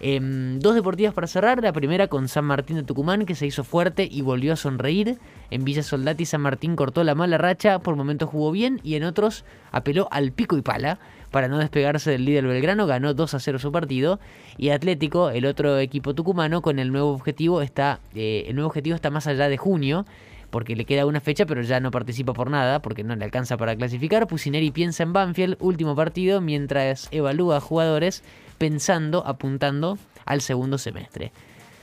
Em, 0.03 0.57
dos 0.57 0.73
deportivas 0.73 1.13
para 1.13 1.27
cerrar. 1.27 1.61
La 1.61 1.73
primera 1.73 2.07
con 2.07 2.27
San 2.27 2.45
Martín 2.45 2.75
de 2.75 2.81
Tucumán, 2.81 3.27
que 3.27 3.35
se 3.35 3.45
hizo 3.45 3.63
fuerte 3.63 4.07
y 4.11 4.21
volvió 4.21 4.53
a 4.53 4.55
sonreír. 4.55 5.19
En 5.51 5.63
Villa 5.63 5.83
Soldati, 5.83 6.25
San 6.25 6.41
Martín 6.41 6.75
cortó 6.75 7.03
la 7.03 7.13
mala 7.13 7.37
racha, 7.37 7.77
por 7.77 7.95
momentos 7.95 8.27
jugó 8.27 8.51
bien 8.51 8.79
y 8.83 8.95
en 8.95 9.03
otros 9.03 9.45
apeló 9.71 10.07
al 10.09 10.31
pico 10.31 10.57
y 10.57 10.63
pala 10.63 10.97
para 11.29 11.47
no 11.47 11.59
despegarse 11.59 12.09
del 12.09 12.25
líder 12.25 12.47
Belgrano. 12.47 12.87
Ganó 12.87 13.13
2 13.13 13.35
a 13.35 13.39
0 13.39 13.59
su 13.59 13.71
partido. 13.71 14.19
Y 14.57 14.69
Atlético, 14.69 15.29
el 15.29 15.45
otro 15.45 15.77
equipo 15.77 16.15
tucumano, 16.15 16.63
con 16.63 16.79
el 16.79 16.91
nuevo 16.91 17.11
objetivo 17.11 17.61
está, 17.61 17.99
eh, 18.15 18.45
el 18.47 18.55
nuevo 18.55 18.69
objetivo 18.69 18.95
está 18.95 19.11
más 19.11 19.27
allá 19.27 19.49
de 19.49 19.57
junio. 19.57 20.07
Porque 20.49 20.75
le 20.75 20.83
queda 20.83 21.05
una 21.05 21.21
fecha, 21.21 21.45
pero 21.45 21.61
ya 21.61 21.79
no 21.79 21.91
participa 21.91 22.33
por 22.33 22.49
nada, 22.49 22.81
porque 22.81 23.03
no 23.03 23.15
le 23.15 23.23
alcanza 23.23 23.55
para 23.55 23.73
clasificar. 23.75 24.27
Pusineri 24.27 24.71
piensa 24.71 25.03
en 25.03 25.13
Banfield, 25.13 25.57
último 25.59 25.95
partido, 25.95 26.41
mientras 26.41 27.07
evalúa 27.11 27.61
jugadores 27.61 28.21
pensando, 28.61 29.25
apuntando 29.25 29.97
al 30.23 30.39
segundo 30.41 30.77
semestre. 30.77 31.31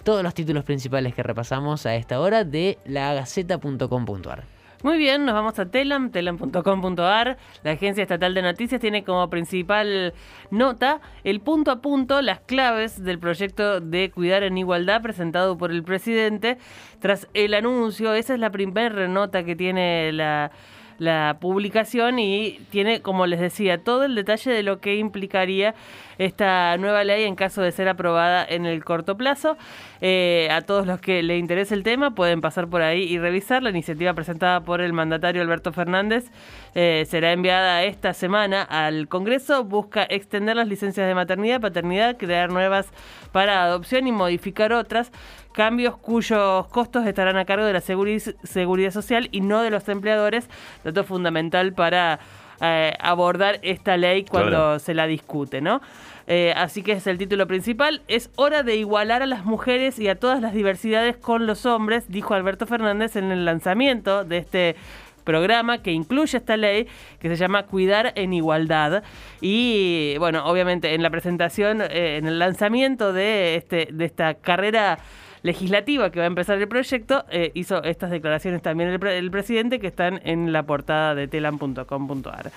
Todos 0.05 0.23
los 0.23 0.33
títulos 0.33 0.63
principales 0.63 1.13
que 1.13 1.25
repasamos 1.25 1.87
a 1.87 1.97
esta 1.97 2.21
hora 2.21 2.45
de 2.45 2.79
lagaceta.com.ar. 2.85 4.45
Muy 4.85 4.97
bien, 4.97 5.25
nos 5.25 5.35
vamos 5.35 5.59
a 5.59 5.69
Telam, 5.69 6.13
telam.com.ar. 6.13 7.37
La 7.65 7.71
agencia 7.73 8.03
estatal 8.03 8.33
de 8.33 8.43
noticias 8.43 8.81
tiene 8.81 9.03
como 9.03 9.29
principal 9.29 10.15
nota 10.53 11.01
el 11.25 11.41
punto 11.41 11.73
a 11.73 11.81
punto, 11.81 12.23
las 12.23 12.39
claves 12.39 13.03
del 13.03 13.19
proyecto 13.19 13.81
de 13.81 14.13
Cuidar 14.13 14.45
en 14.45 14.57
Igualdad 14.57 15.03
presentado 15.03 15.59
por 15.59 15.73
el 15.73 15.83
presidente. 15.83 16.59
Tras 17.01 17.27
el 17.35 17.55
anuncio, 17.55 18.15
esa 18.15 18.35
es 18.35 18.39
la 18.39 18.51
primera 18.51 19.09
nota 19.09 19.43
que 19.43 19.57
tiene 19.57 20.13
la 20.13 20.53
la 20.99 21.39
publicación 21.41 22.19
y 22.19 22.61
tiene, 22.71 23.01
como 23.01 23.27
les 23.27 23.41
decía, 23.41 23.79
todo 23.79 24.05
el 24.05 24.15
detalle 24.15 24.51
de 24.51 24.63
lo 24.63 24.81
que 24.81 24.97
implicaría 24.97 25.75
esta 26.19 26.77
nueva 26.77 27.05
ley 27.05 27.25
en 27.25 27.37
caso 27.37 27.63
de 27.63 27.73
ser 27.73 27.89
aprobada 27.89 28.45
en 28.45 28.67
el 28.67 28.85
corto 28.85 29.17
plazo. 29.17 29.57
Eh, 30.01 30.49
a 30.51 30.63
todos 30.63 30.87
los 30.87 31.01
que 31.01 31.23
le 31.23 31.39
interese 31.39 31.75
el 31.75 31.83
tema 31.83 32.15
pueden 32.15 32.41
pasar 32.41 32.69
por 32.69 32.83
ahí 32.83 33.03
y 33.03 33.19
revisar. 33.19 33.63
La 33.63 33.71
iniciativa 33.71 34.13
presentada 34.15 34.61
por 34.61 34.81
el 34.81 34.93
mandatario 34.93 35.43
Alberto 35.43 35.73
Fernández 35.73 36.31
eh, 36.75 37.07
será 37.09 37.33
enviada 37.33 37.85
esta 37.85 38.13
semana 38.13 38.63
al 38.63 39.09
Congreso. 39.09 39.65
Busca 39.65 40.07
extender 40.09 40.57
las 40.57 40.69
licencias 40.69 41.07
de 41.07 41.15
maternidad, 41.15 41.61
paternidad, 41.61 42.17
crear 42.17 42.51
nuevas 42.51 42.89
para 43.33 43.63
adopción 43.63 44.07
y 44.07 44.13
modificar 44.13 44.73
otras 44.73 45.13
cambios 45.53 45.97
cuyos 45.97 46.67
costos 46.69 47.07
estarán 47.07 47.37
a 47.37 47.45
cargo 47.45 47.65
de 47.65 47.73
la 47.73 47.81
seguridad 47.81 48.91
social 48.93 49.29
y 49.33 49.41
no 49.41 49.63
de 49.63 49.71
los 49.71 49.89
empleadores, 49.89 50.49
dato 50.85 51.03
fundamental 51.03 51.73
para 51.73 52.21
eh, 52.61 52.93
abordar 53.01 53.61
esta 53.63 53.97
ley 53.97 54.25
cuando 54.25 54.79
se 54.79 54.93
la 54.95 55.07
discute, 55.07 55.61
¿no? 55.61 55.81
Eh, 56.31 56.53
así 56.55 56.83
que 56.83 56.93
es 56.93 57.07
el 57.07 57.17
título 57.17 57.47
principal. 57.47 58.03
Es 58.07 58.31
hora 58.37 58.63
de 58.63 58.77
igualar 58.77 59.23
a 59.23 59.27
las 59.27 59.47
mujeres 59.47 59.99
y 59.99 60.09
a 60.09 60.15
todas 60.15 60.43
las 60.43 60.53
diversidades 60.53 61.17
con 61.17 61.47
los 61.47 61.65
hombres, 61.65 62.05
dijo 62.09 62.35
Alberto 62.35 62.67
Fernández 62.67 63.17
en 63.17 63.33
el 63.33 63.47
lanzamiento 63.47 64.25
de 64.25 64.37
este 64.37 64.77
programa 65.25 65.83
que 65.83 65.93
incluye 65.93 66.39
esta 66.39 66.57
ley 66.57 66.87
que 67.19 67.29
se 67.29 67.37
llama 67.37 67.65
Cuidar 67.65 68.13
en 68.15 68.35
Igualdad. 68.35 69.03
Y 69.41 70.17
bueno, 70.19 70.45
obviamente 70.45 70.95
en 70.95 71.03
la 71.03 71.09
presentación, 71.09 71.81
eh, 71.81 72.19
en 72.19 72.27
el 72.27 72.39
lanzamiento 72.39 73.15
de, 73.15 73.57
este, 73.57 73.89
de 73.91 74.05
esta 74.05 74.35
carrera 74.35 74.99
legislativa 75.43 76.11
que 76.11 76.19
va 76.19 76.25
a 76.25 76.29
empezar 76.29 76.59
el 76.59 76.69
proyecto, 76.69 77.25
eh, 77.31 77.53
hizo 77.55 77.83
estas 77.85 78.11
declaraciones 78.11 78.61
también 78.61 78.91
el, 78.91 79.31
presidente 79.31 79.81
que 79.81 79.87
están 79.87 80.21
en 80.25 80.53
la 80.53 80.65
portada 80.65 81.15
de 81.15 81.27
telam.com.ar. 81.27 82.51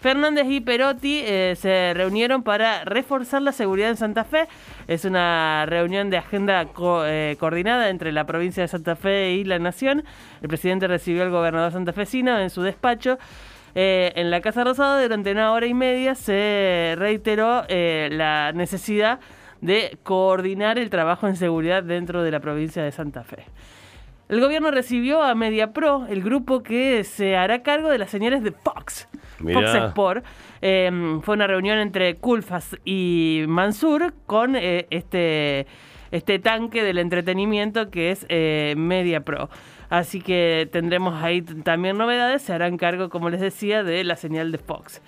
Fernández 0.00 0.46
y 0.48 0.60
Perotti 0.60 1.20
eh, 1.24 1.54
se 1.56 1.92
reunieron 1.94 2.42
para 2.42 2.84
reforzar 2.84 3.42
la 3.42 3.52
seguridad 3.52 3.90
en 3.90 3.96
Santa 3.96 4.24
Fe. 4.24 4.48
Es 4.88 5.04
una 5.04 5.66
reunión 5.66 6.10
de 6.10 6.18
agenda 6.18 6.68
eh, 7.06 7.36
coordinada 7.38 7.88
entre 7.88 8.12
la 8.12 8.24
provincia 8.24 8.62
de 8.62 8.68
Santa 8.68 8.96
Fe 8.96 9.32
y 9.32 9.44
la 9.44 9.58
Nación. 9.58 10.04
El 10.42 10.48
presidente 10.48 10.86
recibió 10.86 11.22
al 11.22 11.30
gobernador 11.30 11.72
santafesino 11.72 12.38
en 12.38 12.50
su 12.50 12.62
despacho. 12.62 13.18
en 13.74 14.30
la 14.30 14.40
Casa 14.40 14.64
Rosada 14.64 15.02
durante 15.02 15.32
una 15.32 15.52
hora 15.52 15.66
y 15.66 15.74
media 15.74 16.14
se 16.14 16.94
reiteró 16.96 17.64
la 17.68 18.52
necesidad 18.52 19.20
de 19.60 19.98
coordinar 20.02 20.78
el 20.78 20.88
trabajo 20.90 21.28
en 21.28 21.36
seguridad 21.36 21.82
dentro 21.82 22.22
de 22.22 22.30
la 22.30 22.40
provincia 22.40 22.82
de 22.82 22.92
Santa 22.92 23.24
Fe. 23.24 23.44
El 24.28 24.40
gobierno 24.40 24.72
recibió 24.72 25.22
a 25.22 25.34
MediaPro, 25.36 26.06
el 26.08 26.22
grupo 26.22 26.62
que 26.64 27.04
se 27.04 27.36
hará 27.36 27.62
cargo 27.62 27.88
de 27.88 27.98
las 27.98 28.10
señales 28.10 28.42
de 28.42 28.50
Fox, 28.50 29.08
Fox 29.38 29.74
Sport. 29.74 30.24
Em, 30.60 31.20
fue 31.22 31.36
una 31.36 31.46
reunión 31.46 31.78
entre 31.78 32.16
Culfas 32.16 32.76
y 32.84 33.44
Mansur 33.46 34.14
con 34.26 34.56
eh, 34.56 34.88
este, 34.90 35.68
este 36.10 36.40
tanque 36.40 36.82
del 36.82 36.98
entretenimiento 36.98 37.90
que 37.90 38.10
es 38.10 38.26
eh, 38.28 38.74
MediaPro. 38.76 39.48
Así 39.90 40.20
que 40.20 40.68
tendremos 40.72 41.22
ahí 41.22 41.42
también 41.42 41.96
novedades, 41.96 42.42
se 42.42 42.52
harán 42.52 42.78
cargo, 42.78 43.08
como 43.08 43.30
les 43.30 43.40
decía, 43.40 43.84
de 43.84 44.02
la 44.02 44.16
señal 44.16 44.50
de 44.50 44.58
Fox. 44.58 45.00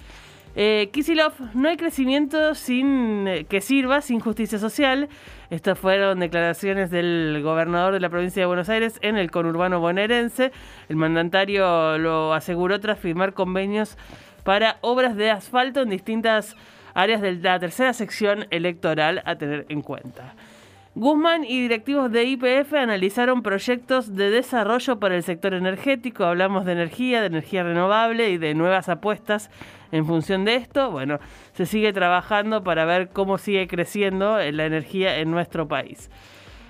Eh, 0.56 0.90
Kisilov, 0.92 1.32
no 1.54 1.68
hay 1.68 1.76
crecimiento 1.76 2.54
sin 2.54 3.28
eh, 3.28 3.44
que 3.44 3.60
sirva 3.60 4.00
sin 4.00 4.20
justicia 4.20 4.58
social. 4.58 5.08
Estas 5.50 5.78
fueron 5.78 6.20
declaraciones 6.20 6.90
del 6.90 7.40
gobernador 7.42 7.94
de 7.94 8.00
la 8.00 8.08
provincia 8.08 8.42
de 8.42 8.46
Buenos 8.46 8.68
Aires 8.68 8.98
en 9.02 9.16
el 9.16 9.30
conurbano 9.30 9.80
bonaerense. 9.80 10.52
El 10.88 10.96
mandatario 10.96 11.98
lo 11.98 12.34
aseguró 12.34 12.80
tras 12.80 12.98
firmar 12.98 13.34
convenios 13.34 13.96
para 14.42 14.78
obras 14.80 15.16
de 15.16 15.30
asfalto 15.30 15.82
en 15.82 15.90
distintas 15.90 16.56
áreas 16.94 17.20
de 17.20 17.34
la 17.34 17.58
tercera 17.58 17.92
sección 17.92 18.46
electoral 18.50 19.22
a 19.24 19.36
tener 19.36 19.66
en 19.68 19.82
cuenta. 19.82 20.34
Guzmán 20.94 21.44
y 21.44 21.60
directivos 21.60 22.10
de 22.10 22.24
IPF 22.24 22.72
analizaron 22.74 23.44
proyectos 23.44 24.16
de 24.16 24.30
desarrollo 24.30 24.98
para 24.98 25.14
el 25.14 25.22
sector 25.22 25.54
energético. 25.54 26.24
Hablamos 26.24 26.64
de 26.64 26.72
energía, 26.72 27.20
de 27.20 27.28
energía 27.28 27.62
renovable 27.62 28.30
y 28.30 28.38
de 28.38 28.54
nuevas 28.54 28.88
apuestas 28.88 29.48
en 29.92 30.06
función 30.06 30.44
de 30.44 30.56
esto. 30.56 30.90
Bueno, 30.90 31.18
se 31.54 31.66
sigue 31.66 31.92
trabajando 31.92 32.62
para 32.62 32.84
ver 32.84 33.08
cómo 33.10 33.38
sigue 33.38 33.66
creciendo 33.66 34.38
la 34.38 34.66
energía 34.66 35.18
en 35.18 35.30
nuestro 35.30 35.68
país. 35.68 36.10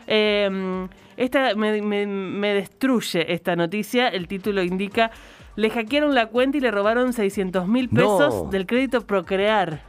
Em, 0.06 0.88
esta 1.16 1.54
me, 1.54 2.54
destruye 2.54 3.32
esta 3.32 3.56
noticia. 3.56 4.08
El 4.08 4.28
título 4.28 4.62
indica: 4.62 5.10
le 5.56 5.70
hackearon 5.70 6.14
la 6.14 6.26
cuenta 6.26 6.58
y 6.58 6.60
le 6.60 6.70
robaron 6.70 7.12
600 7.12 7.66
mil 7.68 7.88
pesos 7.88 8.50
del 8.50 8.66
crédito 8.66 9.06
Procrear. 9.06 9.82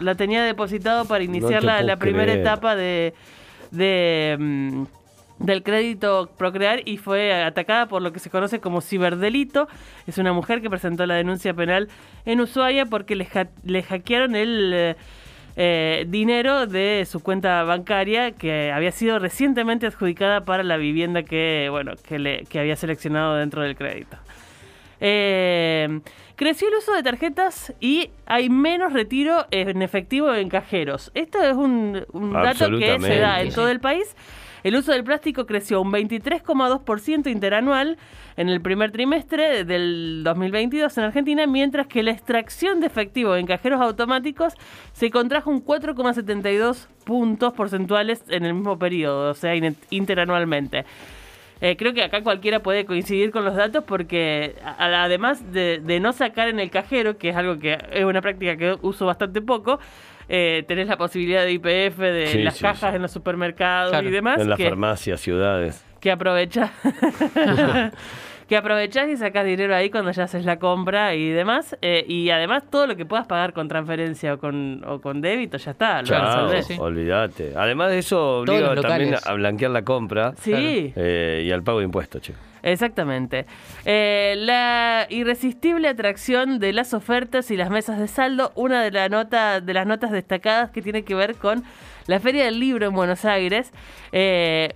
La 0.00 0.14
tenía 0.14 0.42
depositado 0.42 1.04
para 1.04 1.22
iniciar 1.24 1.62
la 1.62 1.96
primera 1.98 2.32
etapa 2.32 2.74
de 2.74 3.14
de, 3.74 4.36
mm, 4.38 4.82
del 5.38 5.62
crédito 5.62 6.30
Procrear 6.38 6.82
y 6.84 6.96
fue 6.96 7.42
atacada 7.42 7.86
por 7.86 8.02
lo 8.02 8.12
que 8.12 8.18
se 8.18 8.30
conoce 8.30 8.60
como 8.60 8.80
ciberdelito. 8.80 9.68
Es 10.06 10.18
una 10.18 10.32
mujer 10.32 10.62
que 10.62 10.70
presentó 10.70 11.06
la 11.06 11.14
denuncia 11.14 11.54
penal 11.54 11.88
en 12.24 12.40
Ushuaia 12.40 12.86
porque 12.86 13.16
le, 13.16 13.28
le 13.64 13.82
hackearon 13.82 14.34
el... 14.34 14.72
Eh, 14.74 14.96
eh, 15.56 16.04
dinero 16.08 16.66
de 16.66 17.06
su 17.08 17.22
cuenta 17.22 17.62
bancaria 17.62 18.32
que 18.32 18.72
había 18.72 18.90
sido 18.90 19.20
recientemente 19.20 19.86
adjudicada 19.86 20.44
para 20.44 20.64
la 20.64 20.76
vivienda 20.76 21.22
que, 21.22 21.68
bueno, 21.70 21.92
que, 22.08 22.18
le, 22.18 22.44
que 22.46 22.58
había 22.58 22.74
seleccionado 22.74 23.36
dentro 23.36 23.62
del 23.62 23.76
crédito. 23.76 24.16
Eh, 25.00 26.00
creció 26.34 26.68
el 26.68 26.74
uso 26.74 26.92
de 26.94 27.04
tarjetas 27.04 27.72
y 27.78 28.10
hay 28.26 28.48
menos 28.48 28.92
retiro 28.92 29.46
en 29.52 29.82
efectivo 29.82 30.34
en 30.34 30.48
cajeros. 30.48 31.12
Esto 31.14 31.40
es 31.40 31.54
un, 31.54 32.04
dato 32.32 32.70
que 32.76 32.98
se 32.98 33.18
da 33.18 33.40
en 33.40 33.52
todo 33.52 33.68
el 33.68 33.78
país. 33.78 34.16
El 34.64 34.76
uso 34.76 34.92
del 34.92 35.04
plástico 35.04 35.44
creció 35.44 35.82
un 35.82 35.92
23,2% 35.92 37.30
interanual 37.30 37.98
en 38.38 38.48
el 38.48 38.62
primer 38.62 38.92
trimestre 38.92 39.64
del 39.64 40.22
2022 40.24 40.96
en 40.96 41.04
Argentina, 41.04 41.46
mientras 41.46 41.86
que 41.86 42.02
la 42.02 42.12
extracción 42.12 42.80
de 42.80 42.86
efectivo 42.86 43.36
en 43.36 43.46
cajeros 43.46 43.82
automáticos 43.82 44.54
se 44.94 45.10
contrajo 45.10 45.50
un 45.50 45.62
4,72 45.62 46.86
puntos 47.04 47.52
porcentuales 47.52 48.24
en 48.28 48.46
el 48.46 48.54
mismo 48.54 48.78
periodo, 48.78 49.30
o 49.30 49.34
sea, 49.34 49.54
interanualmente. 49.90 50.86
Eh, 51.60 51.76
creo 51.76 51.94
que 51.94 52.02
acá 52.02 52.22
cualquiera 52.22 52.60
puede 52.60 52.84
coincidir 52.84 53.30
con 53.30 53.44
los 53.44 53.54
datos 53.54 53.84
porque 53.84 54.56
además 54.78 55.52
de, 55.52 55.80
no 56.00 56.12
sacar 56.12 56.48
en 56.48 56.60
el 56.60 56.70
cajero, 56.70 57.16
que 57.16 57.30
es 57.30 57.36
algo 57.36 57.58
que 57.58 57.78
es 57.92 58.04
una 58.04 58.20
práctica 58.20 58.56
que 58.56 58.76
uso 58.82 59.06
bastante 59.06 59.40
poco, 59.40 59.78
eh, 60.28 60.64
tenés 60.66 60.88
la 60.88 60.96
posibilidad 60.96 61.44
de 61.44 61.52
IPF, 61.52 61.98
de 61.98 62.42
las 62.42 62.58
cajas 62.58 62.94
en 62.94 63.02
los 63.02 63.12
supermercados 63.12 64.02
y 64.02 64.10
demás. 64.10 64.40
En 64.40 64.50
las 64.50 64.60
farmacias, 64.60 65.20
ciudades. 65.20 65.84
Que 66.00 66.10
aprovecha. 66.10 66.72
que 68.48 68.56
aprovechás 68.56 69.08
y 69.08 69.16
sacás 69.16 69.44
dinero 69.44 69.74
ahí 69.74 69.90
cuando 69.90 70.10
ya 70.10 70.24
haces 70.24 70.44
la 70.44 70.58
compra 70.58 71.14
y 71.14 71.30
demás. 71.30 71.76
Eh, 71.82 72.04
y 72.06 72.30
además 72.30 72.64
todo 72.70 72.86
lo 72.86 72.96
que 72.96 73.06
puedas 73.06 73.26
pagar 73.26 73.52
con 73.52 73.68
transferencia 73.68 74.34
o 74.34 74.38
con, 74.38 74.82
o 74.86 75.00
con 75.00 75.20
débito, 75.20 75.56
ya 75.56 75.72
está. 75.72 76.02
Claro, 76.02 76.50
olvídate. 76.78 77.52
Además 77.56 77.90
de 77.90 77.98
eso, 77.98 78.40
obliga 78.40 78.74
también 78.74 79.16
a 79.24 79.32
blanquear 79.34 79.70
la 79.70 79.82
compra 79.82 80.34
sí. 80.38 80.92
Eh, 80.96 81.44
y 81.46 81.50
al 81.50 81.62
pago 81.62 81.78
de 81.78 81.84
impuestos, 81.84 82.22
che. 82.22 82.34
Exactamente. 82.64 83.46
Eh, 83.84 84.34
la 84.38 85.06
irresistible 85.10 85.86
atracción 85.86 86.58
de 86.58 86.72
las 86.72 86.94
ofertas 86.94 87.50
y 87.50 87.56
las 87.56 87.70
mesas 87.70 87.98
de 87.98 88.08
saldo, 88.08 88.52
una 88.54 88.82
de, 88.82 88.90
la 88.90 89.08
nota, 89.08 89.60
de 89.60 89.74
las 89.74 89.86
notas 89.86 90.10
destacadas 90.10 90.70
que 90.70 90.82
tiene 90.82 91.04
que 91.04 91.14
ver 91.14 91.36
con 91.36 91.62
la 92.06 92.20
Feria 92.20 92.44
del 92.44 92.58
Libro 92.58 92.86
en 92.86 92.94
Buenos 92.94 93.24
Aires. 93.24 93.70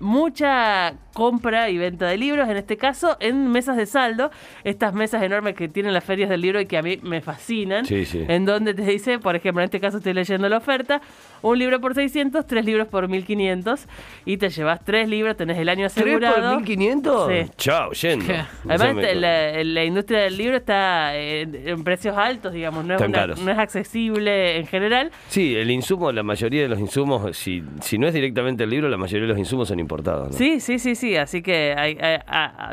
mucha 0.00 0.95
compra 1.18 1.68
y 1.68 1.76
venta 1.76 2.07
de 2.07 2.16
libros, 2.16 2.49
en 2.49 2.57
este 2.57 2.76
caso 2.76 3.16
en 3.18 3.49
mesas 3.49 3.76
de 3.76 3.87
saldo, 3.87 4.30
estas 4.62 4.95
mesas 4.95 5.21
enormes 5.21 5.57
que 5.57 5.68
tienen 5.68 5.92
las 5.92 6.04
ferias 6.04 6.30
del 6.30 6.40
libro 6.40 6.61
y 6.61 6.66
que 6.66 6.78
a 6.78 6.83
mí 6.83 7.00
me 7.02 7.21
fascinan, 7.21 7.85
en 7.90 8.45
donde 8.45 8.73
te 8.73 8.83
dice, 8.83 9.18
por 9.18 9.35
ejemplo, 9.35 9.61
en 9.61 9.64
este 9.64 9.80
caso 9.80 9.97
estoy 9.97 10.14
leyendo 10.14 10.49
la 10.49 10.59
oferta, 10.59 11.00
un 11.42 11.59
libro 11.59 11.80
por 11.80 11.95
600, 11.95 12.47
tres 12.47 12.64
libros 12.64 12.87
por 12.87 13.09
1500 13.09 13.87
y 14.26 14.37
te 14.37 14.49
llevas 14.49 14.85
tres 14.85 15.09
libros, 15.09 15.37
tenés 15.37 15.59
el 15.59 15.68
año 15.68 15.87
asegurado. 15.87 16.35
¿Tres 16.35 16.47
por 16.50 16.57
1500? 16.59 17.30
Sí. 17.33 17.50
Chao, 17.78 17.92
yendo. 17.92 18.35
Además, 18.68 19.06
la, 19.14 19.85
industria 19.85 20.20
del 20.20 20.37
libro 20.37 20.56
está 20.56 21.16
en, 21.16 21.85
precios 21.85 22.16
altos, 22.16 22.52
digamos, 22.52 22.85
no 22.85 22.97
es, 22.97 23.40
no 23.40 23.50
es 23.52 23.58
accesible 23.58 24.58
en 24.58 24.66
general. 24.66 25.11
Sí, 25.28 25.54
el 25.54 25.70
insumo, 25.70 26.11
la 26.12 26.23
mayoría 26.23 26.62
de 26.62 26.68
los 26.68 26.78
insumos, 26.78 27.37
si, 27.37 27.62
si 27.80 27.99
no 27.99 28.06
es 28.06 28.14
directamente 28.14 28.64
el 28.64 28.70
libro, 28.70 28.88
la 28.88 28.97
mayoría 28.97 29.26
de 29.26 29.32
los 29.32 29.38
insumos 29.38 29.68
son 29.68 29.78
importados. 29.78 30.35
Sí, 30.35 30.61
sí, 30.61 30.78
sí, 30.78 30.94
sí 30.94 31.16
así 31.16 31.42
que 31.42 31.75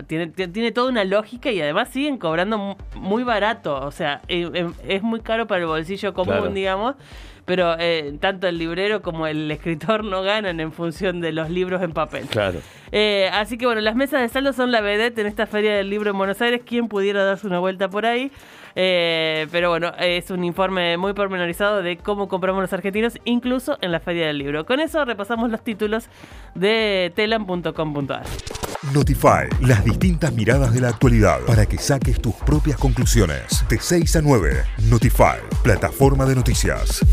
tiene, 0.07 0.27
tiene 0.27 0.71
toda 0.71 0.89
una 0.89 1.03
lógica 1.03 1.51
y 1.51 1.61
además 1.61 1.89
siguen 1.89 2.17
cobrando 2.17 2.77
muy 2.95 3.23
barato, 3.23 3.79
o 3.85 3.91
sea, 3.91 4.21
eh, 4.27 4.49
em, 4.53 4.73
es 4.87 5.03
muy 5.03 5.21
caro 5.21 5.47
para 5.47 5.61
el 5.61 5.67
bolsillo 5.67 6.13
común, 6.13 6.53
digamos, 6.53 6.95
pero 7.45 7.75
eh, 7.79 8.17
tanto 8.19 8.47
el 8.47 8.57
librero 8.57 9.01
como 9.01 9.27
el 9.27 9.49
escritor 9.51 10.03
no 10.03 10.23
ganan 10.23 10.59
en 10.59 10.71
función 10.71 11.21
de 11.21 11.31
los 11.31 11.49
libros 11.49 11.81
en 11.83 11.91
papel. 11.91 12.25
Claro. 12.25 12.59
Eh, 12.97 13.29
así 13.33 13.57
que 13.57 13.65
bueno, 13.65 13.81
las 13.81 13.93
mesas 13.97 14.21
de 14.21 14.29
saldo 14.29 14.53
son 14.53 14.71
la 14.71 14.79
vedette 14.79 15.19
en 15.19 15.27
esta 15.27 15.45
feria 15.47 15.75
del 15.75 15.89
libro 15.89 16.11
en 16.11 16.17
Buenos 16.17 16.41
Aires. 16.41 16.61
¿Quién 16.65 16.87
pudiera 16.87 17.25
darse 17.25 17.45
una 17.45 17.59
vuelta 17.59 17.89
por 17.89 18.05
ahí? 18.05 18.31
Eh, 18.73 19.47
pero 19.51 19.69
bueno, 19.69 19.91
es 19.99 20.31
un 20.31 20.45
informe 20.45 20.95
muy 20.95 21.11
pormenorizado 21.11 21.81
de 21.81 21.97
cómo 21.97 22.29
compramos 22.29 22.61
los 22.61 22.71
argentinos, 22.71 23.19
incluso 23.25 23.77
en 23.81 23.91
la 23.91 23.99
feria 23.99 24.27
del 24.27 24.37
libro. 24.37 24.65
Con 24.65 24.79
eso 24.79 25.03
repasamos 25.03 25.51
los 25.51 25.61
títulos 25.61 26.05
de 26.53 27.11
telam.com.ar. 27.17 28.23
Notify, 28.93 29.49
las 29.59 29.83
distintas 29.83 30.31
miradas 30.31 30.73
de 30.73 30.79
la 30.79 30.87
actualidad 30.87 31.41
para 31.41 31.65
que 31.65 31.77
saques 31.77 32.21
tus 32.21 32.35
propias 32.35 32.77
conclusiones. 32.77 33.65
De 33.67 33.77
6 33.77 34.15
a 34.15 34.21
9, 34.21 34.63
Notify, 34.89 35.39
plataforma 35.63 36.25
de 36.25 36.35
noticias. 36.35 37.03